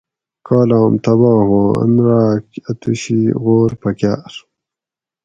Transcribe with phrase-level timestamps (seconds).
[0.47, 4.33] کالام تباہ ھواں ان راک اتوڛی غور پکاۤر